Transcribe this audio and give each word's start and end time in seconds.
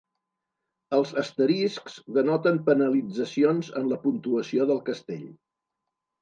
Els 0.99 1.11
asteriscs 1.21 1.97
denoten 2.15 2.57
penalitzacions 2.71 3.69
en 3.83 3.87
la 3.93 4.01
puntuació 4.07 4.67
del 4.73 4.83
castell. 4.91 5.29